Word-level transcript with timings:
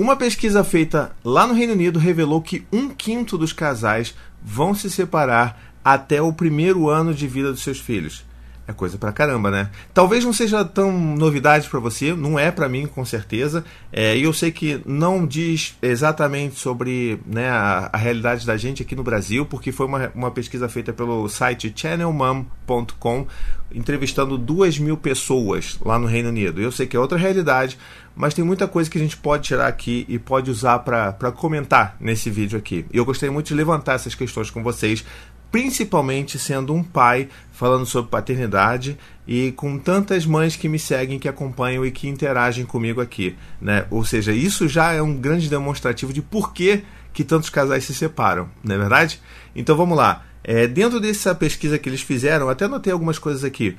Uma 0.00 0.14
pesquisa 0.14 0.62
feita 0.62 1.10
lá 1.24 1.44
no 1.44 1.54
Reino 1.54 1.72
Unido 1.72 1.98
revelou 1.98 2.40
que 2.40 2.64
um 2.72 2.88
quinto 2.88 3.36
dos 3.36 3.52
casais 3.52 4.14
vão 4.40 4.72
se 4.72 4.88
separar 4.88 5.74
até 5.84 6.22
o 6.22 6.32
primeiro 6.32 6.88
ano 6.88 7.12
de 7.12 7.26
vida 7.26 7.50
dos 7.50 7.64
seus 7.64 7.80
filhos. 7.80 8.24
É 8.68 8.72
coisa 8.74 8.98
pra 8.98 9.10
caramba, 9.10 9.50
né? 9.50 9.70
Talvez 9.94 10.22
não 10.26 10.32
seja 10.34 10.62
tão 10.62 10.92
novidade 10.92 11.66
para 11.70 11.80
você, 11.80 12.12
não 12.12 12.38
é 12.38 12.50
para 12.50 12.68
mim, 12.68 12.86
com 12.86 13.02
certeza. 13.02 13.64
É, 13.90 14.14
e 14.14 14.24
eu 14.24 14.32
sei 14.34 14.52
que 14.52 14.82
não 14.84 15.26
diz 15.26 15.74
exatamente 15.80 16.56
sobre 16.56 17.18
né, 17.24 17.48
a, 17.48 17.88
a, 17.90 17.96
realidade 17.96 18.44
da 18.44 18.58
gente 18.58 18.82
aqui 18.82 18.94
no 18.94 19.02
Brasil, 19.02 19.46
porque 19.46 19.72
foi 19.72 19.86
uma, 19.86 20.12
uma 20.14 20.30
pesquisa 20.30 20.68
feita 20.68 20.92
pelo 20.92 21.26
site 21.30 21.72
channelmom.com, 21.74 23.26
entrevistando 23.72 24.36
duas 24.36 24.78
mil 24.78 24.98
pessoas 24.98 25.78
lá 25.82 25.98
no 25.98 26.06
Reino 26.06 26.28
Unido. 26.28 26.60
Eu 26.60 26.70
sei 26.70 26.86
que 26.86 26.94
é 26.94 27.00
outra 27.00 27.16
realidade, 27.16 27.78
mas 28.14 28.34
tem 28.34 28.44
muita 28.44 28.68
coisa 28.68 28.90
que 28.90 28.98
a 28.98 29.00
gente 29.00 29.16
pode 29.16 29.44
tirar 29.44 29.66
aqui 29.66 30.04
e 30.10 30.18
pode 30.18 30.50
usar 30.50 30.80
para 30.80 31.32
comentar 31.32 31.96
nesse 31.98 32.28
vídeo 32.28 32.58
aqui. 32.58 32.84
E 32.92 32.98
eu 32.98 33.04
gostaria 33.06 33.32
muito 33.32 33.46
de 33.46 33.54
levantar 33.54 33.94
essas 33.94 34.14
questões 34.14 34.50
com 34.50 34.62
vocês 34.62 35.02
principalmente 35.50 36.38
sendo 36.38 36.74
um 36.74 36.82
pai 36.82 37.28
falando 37.52 37.86
sobre 37.86 38.10
paternidade 38.10 38.98
e 39.26 39.52
com 39.52 39.78
tantas 39.78 40.24
mães 40.24 40.56
que 40.56 40.68
me 40.68 40.78
seguem, 40.78 41.18
que 41.18 41.28
acompanham 41.28 41.84
e 41.84 41.90
que 41.90 42.08
interagem 42.08 42.64
comigo 42.64 43.00
aqui, 43.00 43.36
né? 43.60 43.86
Ou 43.90 44.04
seja, 44.04 44.32
isso 44.32 44.68
já 44.68 44.92
é 44.92 45.02
um 45.02 45.14
grande 45.14 45.48
demonstrativo 45.48 46.12
de 46.12 46.22
por 46.22 46.52
que, 46.52 46.82
que 47.12 47.24
tantos 47.24 47.50
casais 47.50 47.84
se 47.84 47.94
separam, 47.94 48.48
não 48.62 48.74
é 48.74 48.78
verdade? 48.78 49.20
Então 49.54 49.76
vamos 49.76 49.96
lá. 49.96 50.24
É, 50.44 50.66
dentro 50.66 51.00
dessa 51.00 51.34
pesquisa 51.34 51.78
que 51.78 51.88
eles 51.88 52.00
fizeram, 52.00 52.48
até 52.48 52.66
notei 52.66 52.92
algumas 52.92 53.18
coisas 53.18 53.44
aqui. 53.44 53.76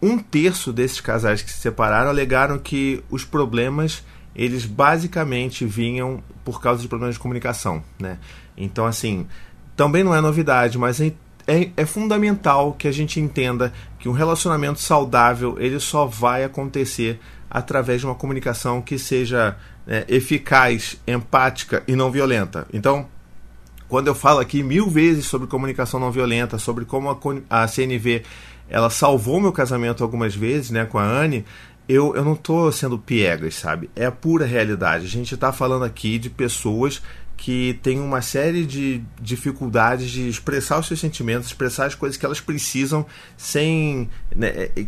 Um 0.00 0.18
terço 0.18 0.72
desses 0.72 1.00
casais 1.00 1.42
que 1.42 1.50
se 1.50 1.58
separaram 1.58 2.08
alegaram 2.08 2.58
que 2.58 3.02
os 3.10 3.24
problemas 3.24 4.02
eles 4.34 4.64
basicamente 4.64 5.66
vinham 5.66 6.22
por 6.44 6.62
causa 6.62 6.80
de 6.80 6.86
problemas 6.86 7.16
de 7.16 7.20
comunicação, 7.20 7.82
né? 7.98 8.18
Então 8.56 8.86
assim, 8.86 9.26
também 9.78 10.02
não 10.02 10.12
é 10.12 10.20
novidade, 10.20 10.76
mas 10.76 11.00
é, 11.00 11.12
é, 11.46 11.70
é, 11.76 11.86
fundamental 11.86 12.72
que 12.72 12.88
a 12.88 12.92
gente 12.92 13.20
entenda 13.20 13.72
que 14.00 14.08
um 14.08 14.12
relacionamento 14.12 14.80
saudável 14.80 15.56
ele 15.60 15.78
só 15.78 16.04
vai 16.04 16.42
acontecer 16.42 17.20
através 17.48 18.00
de 18.00 18.06
uma 18.06 18.16
comunicação 18.16 18.82
que 18.82 18.98
seja 18.98 19.56
é, 19.86 20.04
eficaz, 20.08 21.00
empática 21.06 21.84
e 21.86 21.94
não 21.94 22.10
violenta. 22.10 22.66
Então, 22.72 23.06
quando 23.88 24.08
eu 24.08 24.16
falo 24.16 24.40
aqui 24.40 24.64
mil 24.64 24.90
vezes 24.90 25.26
sobre 25.26 25.46
comunicação 25.46 26.00
não 26.00 26.10
violenta, 26.10 26.58
sobre 26.58 26.84
como 26.84 27.16
a, 27.48 27.68
CNV 27.68 28.24
ela 28.68 28.90
salvou 28.90 29.40
meu 29.40 29.52
casamento 29.52 30.02
algumas 30.02 30.34
vezes, 30.34 30.70
né, 30.70 30.86
com 30.86 30.98
a 30.98 31.04
Anne, 31.04 31.44
eu, 31.88 32.16
eu 32.16 32.24
não 32.24 32.32
estou 32.32 32.72
sendo 32.72 32.98
piegas, 32.98 33.54
sabe? 33.54 33.88
É 33.94 34.06
a 34.06 34.12
pura 34.12 34.44
realidade. 34.44 35.06
A 35.06 35.08
gente 35.08 35.34
está 35.34 35.52
falando 35.52 35.84
aqui 35.84 36.18
de 36.18 36.28
pessoas 36.28 37.00
que 37.38 37.78
têm 37.84 38.00
uma 38.00 38.20
série 38.20 38.66
de 38.66 39.00
dificuldades 39.22 40.10
de 40.10 40.28
expressar 40.28 40.80
os 40.80 40.88
seus 40.88 40.98
sentimentos, 40.98 41.46
expressar 41.46 41.86
as 41.86 41.94
coisas 41.94 42.18
que 42.18 42.26
elas 42.26 42.40
precisam 42.40 43.06
sem. 43.36 44.10
Né, 44.34 44.48
é, 44.48 44.72
é, 44.76 44.86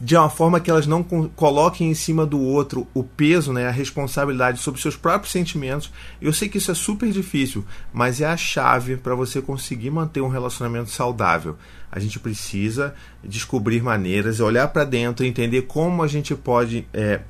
de 0.00 0.16
uma 0.16 0.30
forma 0.30 0.60
que 0.60 0.70
elas 0.70 0.86
não 0.86 1.02
coloquem 1.02 1.90
em 1.90 1.94
cima 1.94 2.24
do 2.24 2.40
outro 2.40 2.86
o 2.94 3.04
peso, 3.04 3.52
né, 3.52 3.68
a 3.68 3.70
responsabilidade 3.70 4.60
sobre 4.60 4.80
seus 4.80 4.96
próprios 4.96 5.30
sentimentos. 5.30 5.92
Eu 6.20 6.32
sei 6.32 6.48
que 6.48 6.56
isso 6.56 6.70
é 6.70 6.74
super 6.74 7.10
difícil, 7.10 7.64
mas 7.92 8.20
é 8.20 8.26
a 8.26 8.36
chave 8.36 8.96
para 8.96 9.14
você 9.14 9.42
conseguir 9.42 9.90
manter 9.90 10.22
um 10.22 10.28
relacionamento 10.28 10.90
saudável. 10.90 11.58
A 11.90 11.98
gente 11.98 12.18
precisa 12.18 12.94
descobrir 13.22 13.82
maneiras, 13.82 14.40
olhar 14.40 14.68
para 14.68 14.84
dentro, 14.84 15.26
entender 15.26 15.62
como 15.62 16.02
a 16.02 16.06
gente 16.06 16.34
pode 16.34 16.86
é, 16.94 17.20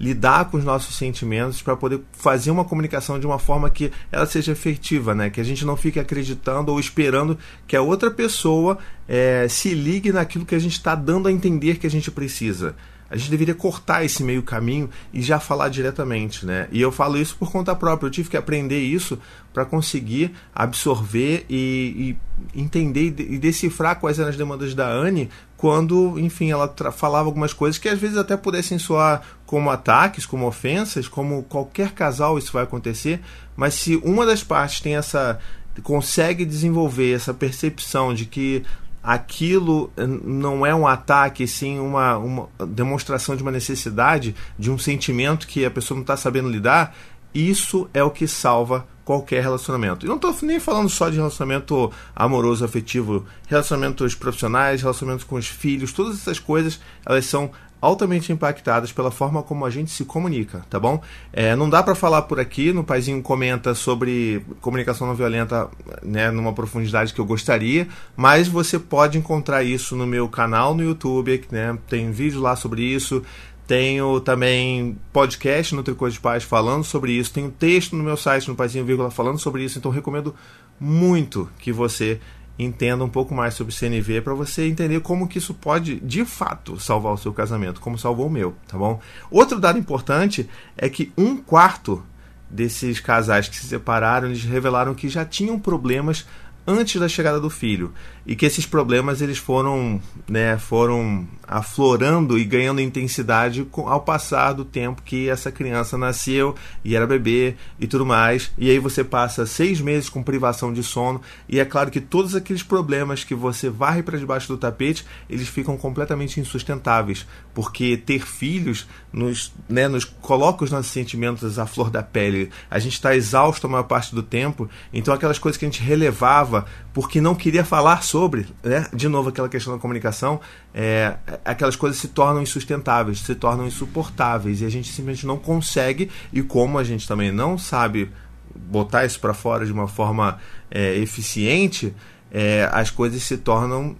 lidar 0.00 0.46
com 0.46 0.56
os 0.56 0.64
nossos 0.64 0.96
sentimentos 0.96 1.60
para 1.60 1.76
poder 1.76 2.00
fazer 2.12 2.50
uma 2.50 2.64
comunicação 2.64 3.20
de 3.20 3.26
uma 3.26 3.38
forma 3.38 3.68
que 3.68 3.92
ela 4.10 4.24
seja 4.24 4.52
efetiva, 4.52 5.14
né? 5.14 5.28
Que 5.28 5.42
a 5.42 5.44
gente 5.44 5.64
não 5.66 5.76
fique 5.76 6.00
acreditando 6.00 6.72
ou 6.72 6.80
esperando 6.80 7.38
que 7.66 7.76
a 7.76 7.82
outra 7.82 8.10
pessoa 8.10 8.78
é, 9.06 9.46
se 9.46 9.74
ligue 9.74 10.10
naquilo 10.10 10.46
que 10.46 10.54
a 10.54 10.58
gente 10.58 10.72
está 10.72 10.94
dando 10.94 11.28
a 11.28 11.32
entender 11.32 11.76
que 11.76 11.86
a 11.86 11.90
gente 11.90 12.10
precisa. 12.10 12.74
A 13.10 13.16
gente 13.16 13.28
deveria 13.28 13.56
cortar 13.56 14.04
esse 14.04 14.22
meio 14.22 14.40
caminho 14.40 14.88
e 15.12 15.20
já 15.20 15.40
falar 15.40 15.68
diretamente, 15.68 16.46
né? 16.46 16.68
E 16.70 16.80
eu 16.80 16.92
falo 16.92 17.18
isso 17.18 17.36
por 17.36 17.50
conta 17.50 17.74
própria. 17.74 18.06
Eu 18.06 18.10
tive 18.10 18.30
que 18.30 18.36
aprender 18.36 18.78
isso 18.78 19.18
para 19.52 19.64
conseguir 19.64 20.32
absorver 20.54 21.44
e, 21.50 22.16
e 22.54 22.60
entender 22.60 23.12
e 23.18 23.36
decifrar 23.36 23.98
quais 23.98 24.20
eram 24.20 24.30
as 24.30 24.36
demandas 24.36 24.74
da 24.74 24.88
Anne 24.88 25.28
quando, 25.60 26.18
enfim, 26.18 26.50
ela 26.50 26.74
falava 26.90 27.28
algumas 27.28 27.52
coisas 27.52 27.76
que 27.76 27.86
às 27.86 27.98
vezes 27.98 28.16
até 28.16 28.34
pudessem 28.34 28.78
soar 28.78 29.20
como 29.44 29.68
ataques, 29.68 30.24
como 30.24 30.46
ofensas, 30.46 31.06
como 31.06 31.42
qualquer 31.42 31.92
casal 31.92 32.38
isso 32.38 32.50
vai 32.50 32.62
acontecer, 32.62 33.20
mas 33.54 33.74
se 33.74 33.96
uma 33.96 34.24
das 34.24 34.42
partes 34.42 34.80
tem 34.80 34.96
essa 34.96 35.38
consegue 35.82 36.46
desenvolver 36.46 37.12
essa 37.14 37.34
percepção 37.34 38.14
de 38.14 38.24
que 38.24 38.64
aquilo 39.02 39.92
não 40.24 40.64
é 40.64 40.74
um 40.74 40.86
ataque, 40.86 41.46
sim 41.46 41.78
uma, 41.78 42.16
uma 42.16 42.48
demonstração 42.66 43.36
de 43.36 43.42
uma 43.42 43.52
necessidade, 43.52 44.34
de 44.58 44.70
um 44.70 44.78
sentimento 44.78 45.46
que 45.46 45.66
a 45.66 45.70
pessoa 45.70 45.96
não 45.96 46.02
está 46.02 46.16
sabendo 46.16 46.48
lidar, 46.48 46.96
isso 47.34 47.86
é 47.92 48.02
o 48.02 48.10
que 48.10 48.26
salva 48.26 48.86
qualquer 49.10 49.42
relacionamento. 49.42 50.06
E 50.06 50.08
não 50.08 50.14
estou 50.14 50.32
nem 50.42 50.60
falando 50.60 50.88
só 50.88 51.08
de 51.10 51.16
relacionamento 51.16 51.90
amoroso, 52.14 52.64
afetivo, 52.64 53.26
relacionamentos 53.48 54.14
profissionais, 54.14 54.82
relacionamentos 54.82 55.24
com 55.24 55.34
os 55.34 55.48
filhos, 55.48 55.92
todas 55.92 56.14
essas 56.14 56.38
coisas, 56.38 56.80
elas 57.04 57.26
são 57.26 57.50
altamente 57.80 58.30
impactadas 58.30 58.92
pela 58.92 59.10
forma 59.10 59.42
como 59.42 59.64
a 59.64 59.70
gente 59.70 59.90
se 59.90 60.04
comunica, 60.04 60.64
tá 60.68 60.78
bom? 60.78 61.02
É, 61.32 61.56
não 61.56 61.68
dá 61.68 61.82
para 61.82 61.94
falar 61.94 62.22
por 62.22 62.38
aqui, 62.38 62.72
no 62.72 62.84
Paizinho 62.84 63.20
comenta 63.22 63.74
sobre 63.74 64.44
comunicação 64.60 65.06
não 65.06 65.14
violenta 65.14 65.68
né, 66.02 66.30
numa 66.30 66.52
profundidade 66.52 67.12
que 67.14 67.20
eu 67.20 67.24
gostaria, 67.24 67.88
mas 68.16 68.46
você 68.46 68.78
pode 68.78 69.18
encontrar 69.18 69.64
isso 69.64 69.96
no 69.96 70.06
meu 70.06 70.28
canal 70.28 70.74
no 70.74 70.84
YouTube, 70.84 71.42
né, 71.50 71.76
tem 71.88 72.12
vídeo 72.12 72.40
lá 72.40 72.54
sobre 72.54 72.82
isso, 72.82 73.24
tenho 73.70 74.20
também 74.20 74.98
podcast 75.12 75.76
no 75.76 75.84
Tricô 75.84 76.08
de 76.08 76.18
Paz 76.18 76.42
falando 76.42 76.82
sobre 76.82 77.12
isso. 77.12 77.32
Tenho 77.32 77.52
texto 77.52 77.94
no 77.94 78.02
meu 78.02 78.16
site, 78.16 78.48
no 78.48 78.56
Paizinho 78.56 78.84
Vírgula, 78.84 79.12
falando 79.12 79.38
sobre 79.38 79.62
isso. 79.62 79.78
Então 79.78 79.92
recomendo 79.92 80.34
muito 80.80 81.48
que 81.56 81.70
você 81.70 82.20
entenda 82.58 83.04
um 83.04 83.08
pouco 83.08 83.32
mais 83.32 83.54
sobre 83.54 83.72
CNV 83.72 84.22
para 84.22 84.34
você 84.34 84.66
entender 84.66 84.98
como 85.02 85.28
que 85.28 85.38
isso 85.38 85.54
pode, 85.54 86.00
de 86.00 86.24
fato, 86.24 86.80
salvar 86.80 87.12
o 87.12 87.16
seu 87.16 87.32
casamento, 87.32 87.80
como 87.80 87.96
salvou 87.96 88.26
o 88.26 88.30
meu, 88.30 88.56
tá 88.66 88.76
bom? 88.76 88.98
Outro 89.30 89.60
dado 89.60 89.78
importante 89.78 90.50
é 90.76 90.88
que 90.88 91.12
um 91.16 91.36
quarto 91.36 92.02
desses 92.50 92.98
casais 92.98 93.48
que 93.48 93.54
se 93.54 93.68
separaram, 93.68 94.26
eles 94.26 94.42
revelaram 94.42 94.96
que 94.96 95.08
já 95.08 95.24
tinham 95.24 95.60
problemas 95.60 96.26
antes 96.66 97.00
da 97.00 97.08
chegada 97.08 97.40
do 97.40 97.50
filho 97.50 97.92
e 98.26 98.36
que 98.36 98.46
esses 98.46 98.66
problemas 98.66 99.20
eles 99.22 99.38
foram, 99.38 100.00
né, 100.28 100.58
foram 100.58 101.26
aflorando 101.48 102.38
e 102.38 102.44
ganhando 102.44 102.80
intensidade 102.80 103.66
ao 103.74 104.00
passar 104.02 104.52
do 104.52 104.64
tempo 104.64 105.02
que 105.02 105.28
essa 105.28 105.50
criança 105.50 105.98
nasceu 105.98 106.54
e 106.84 106.94
era 106.94 107.06
bebê 107.06 107.56
e 107.78 107.86
tudo 107.86 108.06
mais. 108.06 108.52
E 108.56 108.70
aí 108.70 108.78
você 108.78 109.02
passa 109.02 109.46
seis 109.46 109.80
meses 109.80 110.08
com 110.08 110.22
privação 110.22 110.72
de 110.72 110.82
sono 110.82 111.20
e 111.48 111.58
é 111.58 111.64
claro 111.64 111.90
que 111.90 112.00
todos 112.00 112.34
aqueles 112.34 112.62
problemas 112.62 113.24
que 113.24 113.34
você 113.34 113.68
varre 113.68 114.02
para 114.02 114.18
debaixo 114.18 114.48
do 114.48 114.58
tapete 114.58 115.04
eles 115.28 115.48
ficam 115.48 115.76
completamente 115.76 116.38
insustentáveis 116.38 117.26
porque 117.54 117.96
ter 117.96 118.24
filhos 118.26 118.86
nos, 119.12 119.52
né, 119.68 119.88
nos 119.88 120.04
coloca 120.04 120.64
os 120.64 120.70
nossos 120.70 120.92
sentimentos 120.92 121.58
à 121.58 121.66
flor 121.66 121.90
da 121.90 122.02
pele. 122.02 122.50
A 122.70 122.78
gente 122.78 122.92
está 122.92 123.14
exausto 123.14 123.66
a 123.66 123.70
maior 123.70 123.84
parte 123.84 124.14
do 124.14 124.22
tempo, 124.22 124.68
então 124.92 125.12
aquelas 125.12 125.38
coisas 125.38 125.58
que 125.58 125.64
a 125.64 125.68
gente 125.68 125.82
relevava 125.82 126.49
porque 126.92 127.20
não 127.20 127.34
queria 127.34 127.64
falar 127.64 128.02
sobre, 128.02 128.46
né? 128.62 128.86
de 128.92 129.08
novo 129.08 129.28
aquela 129.28 129.48
questão 129.48 129.74
da 129.74 129.78
comunicação, 129.78 130.40
é, 130.74 131.16
aquelas 131.44 131.76
coisas 131.76 132.00
se 132.00 132.08
tornam 132.08 132.42
insustentáveis, 132.42 133.20
se 133.20 133.34
tornam 133.34 133.66
insuportáveis 133.66 134.60
e 134.60 134.64
a 134.64 134.68
gente 134.68 134.88
simplesmente 134.88 135.26
não 135.26 135.36
consegue, 135.36 136.10
e 136.32 136.42
como 136.42 136.78
a 136.78 136.84
gente 136.84 137.06
também 137.06 137.30
não 137.30 137.56
sabe 137.58 138.10
botar 138.54 139.04
isso 139.04 139.20
para 139.20 139.34
fora 139.34 139.64
de 139.64 139.72
uma 139.72 139.88
forma 139.88 140.38
é, 140.70 140.96
eficiente, 140.96 141.94
é, 142.30 142.68
as 142.72 142.90
coisas 142.90 143.22
se 143.22 143.36
tornam 143.38 143.96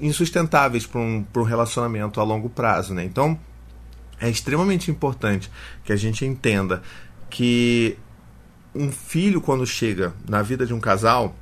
insustentáveis 0.00 0.86
para 0.86 1.00
um, 1.00 1.24
um 1.36 1.42
relacionamento 1.42 2.20
a 2.20 2.24
longo 2.24 2.48
prazo. 2.48 2.94
Né? 2.94 3.04
Então, 3.04 3.38
é 4.20 4.30
extremamente 4.30 4.90
importante 4.90 5.50
que 5.84 5.92
a 5.92 5.96
gente 5.96 6.24
entenda 6.24 6.82
que 7.28 7.98
um 8.74 8.90
filho, 8.90 9.40
quando 9.40 9.66
chega 9.66 10.12
na 10.28 10.42
vida 10.42 10.66
de 10.66 10.74
um 10.74 10.80
casal, 10.80 11.34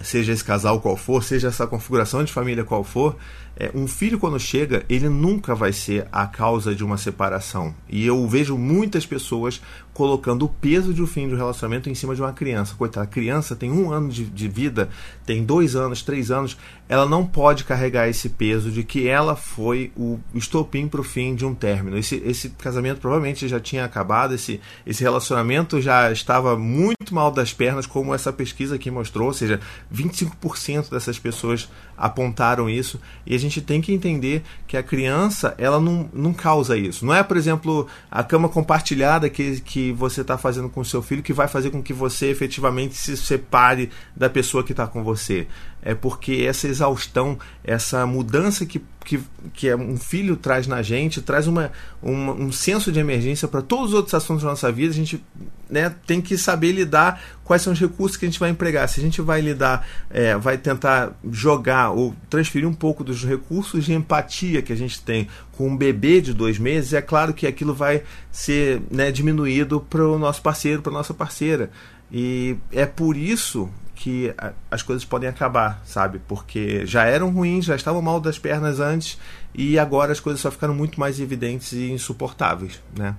seja 0.00 0.32
esse 0.32 0.44
casal 0.44 0.80
qual 0.80 0.96
for, 0.96 1.22
seja 1.22 1.48
essa 1.48 1.66
configuração 1.66 2.22
de 2.22 2.32
família 2.32 2.64
qual 2.64 2.84
for, 2.84 3.16
é, 3.58 3.70
um 3.74 3.88
filho 3.88 4.18
quando 4.18 4.38
chega, 4.38 4.84
ele 4.88 5.08
nunca 5.08 5.54
vai 5.54 5.72
ser 5.72 6.06
a 6.12 6.26
causa 6.26 6.74
de 6.74 6.84
uma 6.84 6.98
separação. 6.98 7.74
E 7.88 8.06
eu 8.06 8.26
vejo 8.28 8.58
muitas 8.58 9.06
pessoas 9.06 9.62
colocando 9.96 10.44
o 10.44 10.48
peso 10.48 10.92
de 10.92 11.02
um 11.02 11.06
fim 11.06 11.26
de 11.26 11.32
um 11.32 11.38
relacionamento 11.38 11.88
em 11.88 11.94
cima 11.94 12.14
de 12.14 12.20
uma 12.20 12.32
criança. 12.34 12.74
Coitada, 12.74 13.04
a 13.04 13.08
criança 13.08 13.56
tem 13.56 13.72
um 13.72 13.90
ano 13.90 14.10
de, 14.10 14.26
de 14.26 14.46
vida, 14.46 14.90
tem 15.24 15.42
dois 15.42 15.74
anos, 15.74 16.02
três 16.02 16.30
anos, 16.30 16.58
ela 16.86 17.06
não 17.06 17.26
pode 17.26 17.64
carregar 17.64 18.06
esse 18.06 18.28
peso 18.28 18.70
de 18.70 18.84
que 18.84 19.08
ela 19.08 19.34
foi 19.34 19.90
o 19.96 20.20
estopim 20.34 20.86
para 20.86 21.00
o 21.00 21.04
fim 21.04 21.34
de 21.34 21.46
um 21.46 21.54
término. 21.54 21.96
Esse, 21.96 22.16
esse 22.26 22.50
casamento 22.50 23.00
provavelmente 23.00 23.48
já 23.48 23.58
tinha 23.58 23.86
acabado, 23.86 24.34
esse, 24.34 24.60
esse 24.86 25.02
relacionamento 25.02 25.80
já 25.80 26.12
estava 26.12 26.58
muito 26.58 27.14
mal 27.14 27.30
das 27.30 27.54
pernas, 27.54 27.86
como 27.86 28.14
essa 28.14 28.30
pesquisa 28.30 28.74
aqui 28.74 28.90
mostrou, 28.90 29.28
ou 29.28 29.34
seja, 29.34 29.60
25% 29.90 30.90
dessas 30.90 31.18
pessoas 31.18 31.70
apontaram 31.96 32.68
isso. 32.68 33.00
E 33.24 33.34
a 33.34 33.38
gente 33.38 33.45
tem 33.60 33.80
que 33.80 33.92
entender 33.92 34.42
que 34.66 34.76
a 34.76 34.82
criança, 34.82 35.54
ela 35.58 35.80
não, 35.80 36.08
não 36.12 36.32
causa 36.32 36.76
isso. 36.76 37.04
Não 37.04 37.14
é, 37.14 37.22
por 37.22 37.36
exemplo, 37.36 37.86
a 38.10 38.22
cama 38.22 38.48
compartilhada 38.48 39.28
que, 39.28 39.60
que 39.60 39.92
você 39.92 40.20
está 40.20 40.36
fazendo 40.36 40.68
com 40.68 40.80
o 40.80 40.84
seu 40.84 41.02
filho 41.02 41.22
que 41.22 41.32
vai 41.32 41.48
fazer 41.48 41.70
com 41.70 41.82
que 41.82 41.92
você 41.92 42.26
efetivamente 42.26 42.94
se 42.94 43.16
separe 43.16 43.90
da 44.14 44.28
pessoa 44.28 44.64
que 44.64 44.72
está 44.72 44.86
com 44.86 45.02
você. 45.02 45.46
É 45.82 45.94
porque 45.94 46.44
essa 46.48 46.66
exaustão, 46.66 47.38
essa 47.62 48.04
mudança 48.06 48.66
que, 48.66 48.82
que, 49.04 49.20
que 49.54 49.72
um 49.74 49.96
filho 49.96 50.36
traz 50.36 50.66
na 50.66 50.82
gente, 50.82 51.22
traz 51.22 51.46
uma, 51.46 51.70
uma 52.02 52.32
um 52.32 52.50
senso 52.50 52.90
de 52.90 52.98
emergência 52.98 53.46
para 53.46 53.62
todos 53.62 53.90
os 53.90 53.94
outros 53.94 54.14
assuntos 54.14 54.42
da 54.42 54.50
nossa 54.50 54.72
vida. 54.72 54.92
A 54.92 54.96
gente 54.96 55.22
né, 55.68 55.94
tem 56.06 56.20
que 56.20 56.38
saber 56.38 56.72
lidar 56.72 57.20
quais 57.44 57.62
são 57.62 57.72
os 57.72 57.80
recursos 57.80 58.16
que 58.16 58.24
a 58.24 58.28
gente 58.28 58.40
vai 58.40 58.50
empregar. 58.50 58.88
Se 58.88 59.00
a 59.00 59.02
gente 59.02 59.20
vai 59.20 59.40
lidar, 59.40 59.86
é, 60.10 60.36
vai 60.36 60.58
tentar 60.58 61.12
jogar 61.30 61.90
ou 61.90 62.14
transferir 62.28 62.68
um 62.68 62.74
pouco 62.74 63.04
dos 63.04 63.24
recursos 63.24 63.84
de 63.84 63.92
empatia 63.92 64.62
que 64.62 64.72
a 64.72 64.76
gente 64.76 65.00
tem 65.02 65.28
com 65.52 65.68
um 65.68 65.76
bebê 65.76 66.20
de 66.20 66.34
dois 66.34 66.58
meses, 66.58 66.92
é 66.92 67.00
claro 67.00 67.32
que 67.32 67.46
aquilo 67.46 67.74
vai 67.74 68.02
ser 68.30 68.82
né, 68.90 69.10
diminuído 69.10 69.80
para 69.80 70.06
o 70.06 70.18
nosso 70.18 70.42
parceiro, 70.42 70.82
para 70.82 70.92
nossa 70.92 71.14
parceira. 71.14 71.70
E 72.12 72.56
é 72.72 72.86
por 72.86 73.16
isso 73.16 73.68
que 73.96 74.32
as 74.70 74.82
coisas 74.82 75.04
podem 75.04 75.28
acabar, 75.28 75.82
sabe? 75.84 76.20
Porque 76.28 76.86
já 76.86 77.04
eram 77.04 77.30
ruins, 77.30 77.64
já 77.64 77.74
estavam 77.74 78.02
mal 78.02 78.20
das 78.20 78.38
pernas 78.38 78.78
antes 78.78 79.18
e 79.54 79.78
agora 79.78 80.12
as 80.12 80.20
coisas 80.20 80.40
só 80.40 80.50
ficaram 80.50 80.74
muito 80.74 81.00
mais 81.00 81.18
evidentes 81.18 81.72
e 81.72 81.90
insuportáveis, 81.90 82.80
né? 82.96 83.16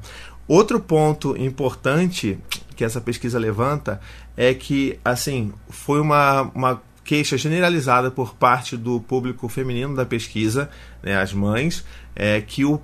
Outro 0.47 0.79
ponto 0.79 1.35
importante 1.37 2.39
que 2.75 2.83
essa 2.83 3.01
pesquisa 3.01 3.37
levanta 3.37 3.99
é 4.35 4.53
que, 4.53 4.99
assim, 5.03 5.51
foi 5.69 5.99
uma, 5.99 6.43
uma 6.53 6.81
queixa 7.03 7.37
generalizada 7.37 8.11
por 8.11 8.35
parte 8.35 8.77
do 8.77 8.99
público 9.01 9.49
feminino 9.49 9.95
da 9.95 10.05
pesquisa, 10.05 10.69
né, 11.01 11.17
as 11.17 11.33
mães, 11.33 11.83
é, 12.15 12.39
que 12.39 12.63
o, 12.63 12.79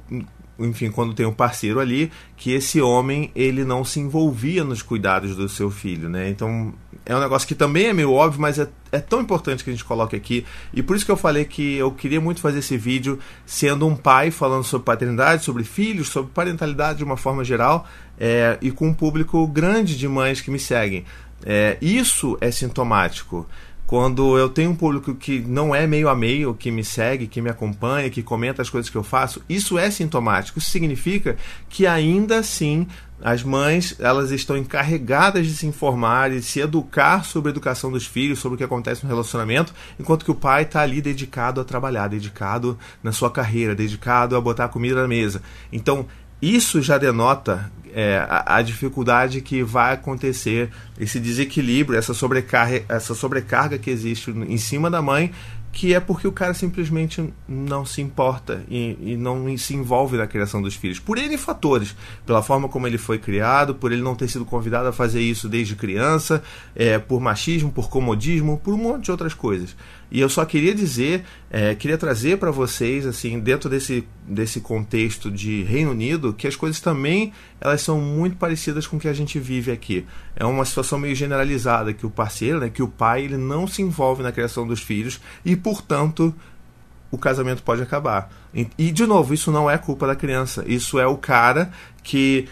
enfim, 0.59 0.91
quando 0.91 1.13
tem 1.13 1.25
um 1.25 1.33
parceiro 1.33 1.79
ali, 1.79 2.11
que 2.37 2.51
esse 2.51 2.79
homem 2.81 3.31
ele 3.35 3.63
não 3.63 3.83
se 3.83 3.99
envolvia 3.99 4.63
nos 4.63 4.81
cuidados 4.81 5.35
do 5.35 5.49
seu 5.49 5.71
filho, 5.71 6.09
né? 6.09 6.29
Então 6.29 6.73
é 7.05 7.15
um 7.15 7.19
negócio 7.19 7.47
que 7.47 7.55
também 7.55 7.87
é 7.87 7.93
meio 7.93 8.11
óbvio, 8.11 8.39
mas 8.39 8.59
é, 8.59 8.67
é 8.91 8.99
tão 8.99 9.21
importante 9.21 9.63
que 9.63 9.69
a 9.69 9.73
gente 9.73 9.83
coloque 9.83 10.15
aqui. 10.15 10.45
E 10.73 10.81
por 10.81 10.95
isso 10.95 11.05
que 11.05 11.11
eu 11.11 11.17
falei 11.17 11.43
que 11.45 11.75
eu 11.75 11.91
queria 11.91 12.21
muito 12.21 12.39
fazer 12.39 12.59
esse 12.59 12.77
vídeo 12.77 13.19
sendo 13.45 13.87
um 13.87 13.95
pai 13.95 14.31
falando 14.31 14.63
sobre 14.63 14.85
paternidade, 14.85 15.43
sobre 15.43 15.63
filhos, 15.63 16.09
sobre 16.09 16.31
parentalidade 16.31 16.99
de 16.99 17.03
uma 17.03 17.17
forma 17.17 17.43
geral, 17.43 17.87
é, 18.19 18.57
e 18.61 18.71
com 18.71 18.87
um 18.87 18.93
público 18.93 19.45
grande 19.47 19.97
de 19.97 20.07
mães 20.07 20.39
que 20.39 20.51
me 20.51 20.59
seguem. 20.59 21.03
É, 21.45 21.77
isso 21.81 22.37
é 22.39 22.49
sintomático. 22.51 23.47
Quando 23.93 24.39
eu 24.39 24.49
tenho 24.49 24.71
um 24.71 24.75
público 24.75 25.13
que 25.13 25.37
não 25.37 25.75
é 25.75 25.85
meio 25.85 26.09
a 26.09 26.15
meio, 26.15 26.55
que 26.55 26.71
me 26.71 26.83
segue, 26.83 27.27
que 27.27 27.39
me 27.39 27.51
acompanha, 27.51 28.09
que 28.09 28.23
comenta 28.23 28.59
as 28.59 28.67
coisas 28.67 28.89
que 28.89 28.97
eu 28.97 29.03
faço, 29.03 29.43
isso 29.47 29.77
é 29.77 29.87
sintomático. 29.91 30.57
Isso 30.57 30.71
significa 30.71 31.37
que 31.69 31.85
ainda 31.85 32.39
assim 32.39 32.87
as 33.21 33.43
mães 33.43 33.95
elas 33.99 34.31
estão 34.31 34.57
encarregadas 34.57 35.45
de 35.45 35.55
se 35.55 35.67
informar 35.67 36.31
e 36.31 36.41
se 36.41 36.59
educar 36.59 37.23
sobre 37.23 37.49
a 37.49 37.51
educação 37.51 37.91
dos 37.91 38.07
filhos, 38.07 38.39
sobre 38.39 38.55
o 38.55 38.57
que 38.57 38.63
acontece 38.63 39.03
no 39.03 39.09
relacionamento, 39.09 39.71
enquanto 39.99 40.25
que 40.25 40.31
o 40.31 40.35
pai 40.35 40.63
está 40.63 40.81
ali 40.81 40.99
dedicado 40.99 41.61
a 41.61 41.63
trabalhar, 41.63 42.07
dedicado 42.07 42.75
na 43.03 43.11
sua 43.11 43.29
carreira, 43.29 43.75
dedicado 43.75 44.35
a 44.35 44.41
botar 44.41 44.69
comida 44.69 45.03
na 45.03 45.07
mesa. 45.07 45.39
Então, 45.71 46.07
isso 46.43 46.81
já 46.81 46.97
denota 46.97 47.71
é, 47.93 48.17
a, 48.27 48.57
a, 48.57 48.61
dificuldade 48.61 49.39
que 49.39 49.63
vai 49.63 49.93
acontecer, 49.93 50.69
esse 50.99 51.19
desequilíbrio, 51.19 51.97
essa 51.97 52.13
sobrecarga, 52.13 52.83
essa 52.89 53.13
sobrecarga 53.13 53.77
que 53.77 53.89
existe 53.89 54.31
em 54.31 54.57
cima 54.57 54.89
da 54.89 55.01
mãe 55.01 55.31
que 55.73 55.95
é 55.95 55.99
porque 55.99 56.27
o 56.27 56.31
cara 56.31 56.53
simplesmente 56.53 57.33
não 57.47 57.83
se 57.83 57.99
importa 57.99 58.63
e, 58.69 58.95
e, 59.01 59.17
não 59.17 59.57
se 59.57 59.73
envolve 59.73 60.15
na 60.15 60.27
criação 60.27 60.61
dos 60.61 60.75
filhos. 60.75 60.99
Por 60.99 61.17
N 61.17 61.35
fatores. 61.35 61.95
Pela 62.27 62.43
forma 62.43 62.69
como 62.69 62.85
ele 62.85 62.99
foi 62.99 63.17
criado, 63.17 63.73
por 63.73 63.91
ele 63.91 64.03
não 64.03 64.15
ter 64.15 64.27
sido 64.27 64.45
convidado 64.45 64.87
a 64.87 64.93
fazer 64.93 65.19
isso 65.19 65.49
desde 65.49 65.75
criança, 65.75 66.43
é, 66.75 66.99
por 66.99 67.19
machismo, 67.19 67.71
por 67.71 67.89
comodismo, 67.89 68.61
por 68.63 68.75
um 68.75 68.77
monte 68.77 69.05
de 69.05 69.11
outras 69.11 69.33
coisas. 69.33 69.75
E 70.13 70.19
eu 70.19 70.29
só 70.29 70.45
queria 70.45 70.75
dizer, 70.75 71.23
é, 71.49 71.73
queria 71.73 71.97
trazer 71.97 72.37
para 72.37 72.51
vocês, 72.51 73.03
assim, 73.07 73.39
dentro 73.39 73.67
desse, 73.67 74.07
desse 74.27 74.61
contexto 74.61 75.31
de 75.31 75.63
Reino 75.63 75.89
Unido, 75.89 76.33
que 76.33 76.47
as 76.47 76.55
coisas 76.55 76.79
também 76.79 77.33
elas 77.59 77.81
são 77.81 77.99
muito 77.99 78.35
parecidas 78.35 78.85
com 78.85 78.97
o 78.97 78.99
que 78.99 79.07
a 79.07 79.13
gente 79.13 79.39
vive 79.39 79.71
aqui. 79.71 80.05
É 80.35 80.45
uma 80.45 80.65
situação 80.65 80.99
meio 80.99 81.15
generalizada 81.15 81.93
que 81.93 82.05
o 82.05 82.11
parceiro, 82.11 82.59
né, 82.59 82.69
que 82.69 82.83
o 82.83 82.87
pai, 82.87 83.23
ele 83.23 83.37
não 83.37 83.65
se 83.65 83.81
envolve 83.81 84.21
na 84.21 84.31
criação 84.31 84.67
dos 84.67 84.81
filhos 84.81 85.19
e, 85.43 85.55
portanto, 85.63 86.35
o 87.09 87.17
casamento 87.17 87.63
pode 87.63 87.81
acabar. 87.81 88.29
E, 88.53 88.91
de 88.91 89.05
novo, 89.05 89.33
isso 89.33 89.51
não 89.51 89.69
é 89.69 89.77
culpa 89.77 90.05
da 90.05 90.15
criança. 90.15 90.63
Isso 90.67 90.99
é 90.99 91.07
o 91.07 91.17
cara 91.17 91.71
que 92.03 92.47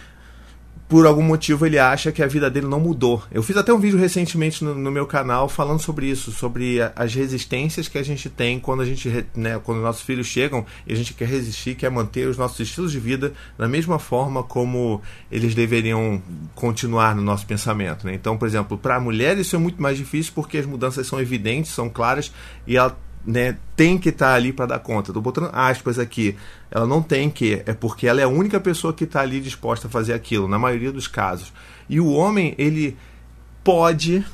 por 0.91 1.05
algum 1.05 1.23
motivo 1.23 1.65
ele 1.65 1.79
acha 1.79 2.11
que 2.11 2.21
a 2.21 2.27
vida 2.27 2.49
dele 2.49 2.67
não 2.67 2.77
mudou. 2.77 3.23
Eu 3.31 3.41
fiz 3.41 3.55
até 3.55 3.73
um 3.73 3.79
vídeo 3.79 3.97
recentemente 3.97 4.61
no, 4.61 4.75
no 4.75 4.91
meu 4.91 5.07
canal 5.07 5.47
falando 5.47 5.79
sobre 5.79 6.07
isso, 6.07 6.33
sobre 6.33 6.81
a, 6.81 6.91
as 6.97 7.15
resistências 7.15 7.87
que 7.87 7.97
a 7.97 8.03
gente 8.03 8.29
tem 8.29 8.59
quando 8.59 8.81
a 8.81 8.85
gente, 8.85 9.25
né, 9.33 9.57
quando 9.63 9.79
nossos 9.79 10.01
filhos 10.01 10.27
chegam 10.27 10.65
e 10.85 10.91
a 10.91 10.95
gente 10.97 11.13
quer 11.13 11.29
resistir, 11.29 11.75
quer 11.75 11.89
manter 11.89 12.27
os 12.27 12.37
nossos 12.37 12.59
estilos 12.59 12.91
de 12.91 12.99
vida 12.99 13.31
da 13.57 13.69
mesma 13.69 13.99
forma 13.99 14.43
como 14.43 15.01
eles 15.31 15.55
deveriam 15.55 16.21
continuar 16.55 17.15
no 17.15 17.21
nosso 17.21 17.47
pensamento. 17.47 18.05
Né? 18.05 18.13
Então, 18.13 18.37
por 18.37 18.45
exemplo, 18.45 18.77
para 18.77 18.97
a 18.97 18.99
mulher 18.99 19.37
isso 19.37 19.55
é 19.55 19.59
muito 19.59 19.81
mais 19.81 19.97
difícil 19.97 20.33
porque 20.35 20.57
as 20.57 20.65
mudanças 20.65 21.07
são 21.07 21.21
evidentes, 21.21 21.71
são 21.71 21.89
claras 21.89 22.33
e 22.67 22.75
ela 22.75 22.97
né, 23.25 23.57
tem 23.75 23.97
que 23.97 24.09
estar 24.09 24.29
tá 24.29 24.35
ali 24.35 24.51
para 24.51 24.67
dar 24.67 24.79
conta. 24.79 25.11
Estou 25.11 25.21
botando 25.21 25.49
aspas 25.53 25.99
aqui. 25.99 26.35
Ela 26.69 26.85
não 26.85 27.01
tem 27.01 27.29
que, 27.29 27.61
é 27.65 27.73
porque 27.73 28.07
ela 28.07 28.21
é 28.21 28.23
a 28.23 28.29
única 28.29 28.59
pessoa 28.59 28.93
que 28.93 29.03
está 29.03 29.21
ali 29.21 29.39
disposta 29.39 29.87
a 29.87 29.91
fazer 29.91 30.13
aquilo, 30.13 30.47
na 30.47 30.59
maioria 30.59 30.91
dos 30.91 31.07
casos. 31.07 31.53
E 31.89 31.99
o 31.99 32.11
homem, 32.11 32.55
ele 32.57 32.97
pode, 33.63 34.25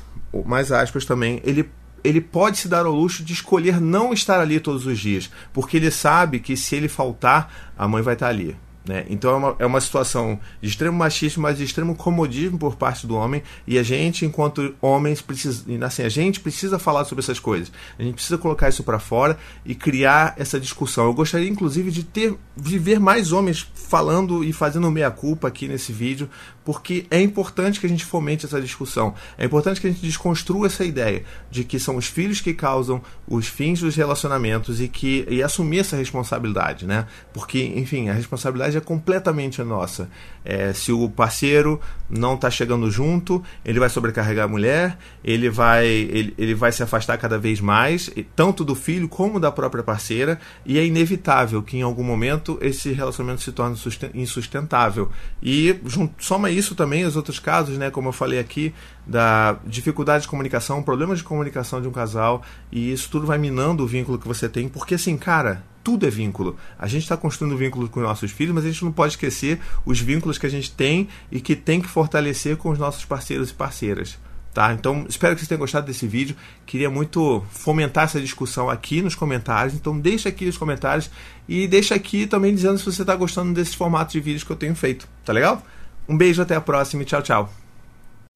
mais 0.46 0.72
aspas 0.72 1.04
também, 1.04 1.40
ele 1.44 1.68
ele 2.04 2.20
pode 2.20 2.58
se 2.58 2.68
dar 2.68 2.86
ao 2.86 2.92
luxo 2.92 3.24
de 3.24 3.32
escolher 3.32 3.80
não 3.80 4.12
estar 4.12 4.40
ali 4.40 4.60
todos 4.60 4.86
os 4.86 4.98
dias, 4.98 5.28
porque 5.52 5.76
ele 5.76 5.90
sabe 5.90 6.38
que 6.38 6.56
se 6.56 6.76
ele 6.76 6.88
faltar, 6.88 7.72
a 7.76 7.88
mãe 7.88 8.02
vai 8.02 8.14
estar 8.14 8.26
tá 8.26 8.30
ali. 8.30 8.56
Né? 8.88 9.04
Então 9.10 9.30
é 9.30 9.34
uma, 9.34 9.56
é 9.58 9.66
uma 9.66 9.80
situação 9.82 10.40
de 10.62 10.68
extremo 10.68 10.96
machismo, 10.96 11.42
mas 11.42 11.58
de 11.58 11.64
extremo 11.64 11.94
comodismo 11.94 12.58
por 12.58 12.74
parte 12.74 13.06
do 13.06 13.14
homem. 13.16 13.42
E 13.66 13.78
a 13.78 13.82
gente, 13.82 14.24
enquanto 14.24 14.74
homens, 14.80 15.20
precisa, 15.20 15.62
assim, 15.84 16.02
a 16.02 16.08
gente 16.08 16.40
precisa 16.40 16.78
falar 16.78 17.04
sobre 17.04 17.22
essas 17.22 17.38
coisas. 17.38 17.70
A 17.98 18.02
gente 18.02 18.14
precisa 18.14 18.38
colocar 18.38 18.66
isso 18.70 18.82
para 18.82 18.98
fora 18.98 19.38
e 19.62 19.74
criar 19.74 20.34
essa 20.38 20.58
discussão. 20.58 21.04
Eu 21.04 21.12
gostaria, 21.12 21.46
inclusive, 21.46 21.90
de 21.90 22.02
ter 22.02 22.34
de 22.56 22.78
ver 22.78 22.98
mais 22.98 23.30
homens 23.30 23.70
falando 23.74 24.42
e 24.42 24.52
fazendo 24.52 24.90
meia 24.90 25.10
culpa 25.10 25.48
aqui 25.48 25.68
nesse 25.68 25.92
vídeo, 25.92 26.28
porque 26.64 27.06
é 27.10 27.20
importante 27.20 27.78
que 27.78 27.86
a 27.86 27.88
gente 27.88 28.04
fomente 28.04 28.46
essa 28.46 28.60
discussão. 28.60 29.14
É 29.36 29.44
importante 29.44 29.80
que 29.80 29.86
a 29.86 29.90
gente 29.90 30.02
desconstrua 30.02 30.66
essa 30.66 30.84
ideia 30.84 31.24
de 31.50 31.62
que 31.62 31.78
são 31.78 31.96
os 31.96 32.06
filhos 32.06 32.40
que 32.40 32.54
causam 32.54 33.02
os 33.26 33.46
fins 33.46 33.80
dos 33.80 33.94
relacionamentos 33.94 34.80
e 34.80 34.88
que 34.88 35.26
e 35.28 35.42
assumir 35.42 35.80
essa 35.80 35.96
responsabilidade, 35.96 36.86
né? 36.86 37.06
Porque, 37.32 37.62
enfim, 37.62 38.08
a 38.08 38.12
responsabilidade 38.12 38.77
é 38.78 38.80
completamente 38.80 39.62
nossa. 39.62 40.08
É, 40.44 40.72
se 40.72 40.90
o 40.92 41.08
parceiro 41.10 41.80
não 42.08 42.34
está 42.34 42.50
chegando 42.50 42.90
junto, 42.90 43.42
ele 43.64 43.78
vai 43.78 43.88
sobrecarregar 43.88 44.46
a 44.46 44.48
mulher, 44.48 44.98
ele 45.22 45.50
vai, 45.50 45.86
ele, 45.86 46.34
ele 46.38 46.54
vai 46.54 46.72
se 46.72 46.82
afastar 46.82 47.18
cada 47.18 47.38
vez 47.38 47.60
mais, 47.60 48.10
tanto 48.34 48.64
do 48.64 48.74
filho 48.74 49.08
como 49.08 49.38
da 49.38 49.52
própria 49.52 49.82
parceira, 49.82 50.40
e 50.64 50.78
é 50.78 50.86
inevitável 50.86 51.62
que 51.62 51.76
em 51.76 51.82
algum 51.82 52.02
momento 52.02 52.58
esse 52.62 52.92
relacionamento 52.92 53.42
se 53.42 53.52
torne 53.52 53.76
insustentável. 54.14 55.10
E 55.42 55.78
soma 56.18 56.50
isso 56.50 56.74
também 56.74 57.04
os 57.04 57.16
outros 57.16 57.38
casos, 57.38 57.76
né, 57.76 57.90
como 57.90 58.08
eu 58.08 58.12
falei 58.12 58.38
aqui, 58.38 58.74
da 59.06 59.58
dificuldade 59.66 60.22
de 60.22 60.28
comunicação, 60.28 60.82
problemas 60.82 61.18
de 61.18 61.24
comunicação 61.24 61.80
de 61.80 61.88
um 61.88 61.92
casal, 61.92 62.42
e 62.72 62.92
isso 62.92 63.10
tudo 63.10 63.26
vai 63.26 63.38
minando 63.38 63.84
o 63.84 63.86
vínculo 63.86 64.18
que 64.18 64.28
você 64.28 64.48
tem, 64.48 64.68
porque 64.68 64.94
assim, 64.94 65.16
cara, 65.16 65.62
tudo 65.88 66.06
é 66.06 66.10
vínculo. 66.10 66.54
A 66.78 66.86
gente 66.86 67.04
está 67.04 67.16
construindo 67.16 67.56
vínculos 67.56 67.88
com 67.88 68.00
nossos 68.00 68.30
filhos, 68.30 68.54
mas 68.54 68.62
a 68.66 68.68
gente 68.68 68.84
não 68.84 68.92
pode 68.92 69.14
esquecer 69.14 69.58
os 69.86 69.98
vínculos 69.98 70.36
que 70.36 70.44
a 70.44 70.50
gente 70.50 70.70
tem 70.70 71.08
e 71.32 71.40
que 71.40 71.56
tem 71.56 71.80
que 71.80 71.88
fortalecer 71.88 72.58
com 72.58 72.68
os 72.68 72.78
nossos 72.78 73.06
parceiros 73.06 73.48
e 73.48 73.54
parceiras. 73.54 74.18
Tá? 74.52 74.70
Então, 74.74 75.06
espero 75.08 75.34
que 75.34 75.40
vocês 75.40 75.48
tenham 75.48 75.60
gostado 75.60 75.86
desse 75.86 76.06
vídeo. 76.06 76.36
Queria 76.66 76.90
muito 76.90 77.42
fomentar 77.50 78.04
essa 78.04 78.20
discussão 78.20 78.68
aqui 78.68 79.00
nos 79.00 79.14
comentários. 79.14 79.74
Então, 79.74 79.98
deixa 79.98 80.28
aqui 80.28 80.44
nos 80.44 80.58
comentários 80.58 81.10
e 81.48 81.66
deixa 81.66 81.94
aqui 81.94 82.26
também 82.26 82.54
dizendo 82.54 82.76
se 82.76 82.84
você 82.84 83.00
está 83.00 83.16
gostando 83.16 83.54
desses 83.54 83.74
formatos 83.74 84.12
de 84.12 84.20
vídeos 84.20 84.44
que 84.44 84.50
eu 84.50 84.56
tenho 84.56 84.74
feito. 84.74 85.08
Tá 85.24 85.32
legal? 85.32 85.62
Um 86.06 86.18
beijo, 86.18 86.42
até 86.42 86.54
a 86.54 86.60
próxima 86.60 87.02
e 87.02 87.06
tchau, 87.06 87.22
tchau. 87.22 87.67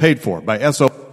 Paid 0.00 0.22
for 0.22 0.40
by 0.40 0.70
SO. 0.70 1.09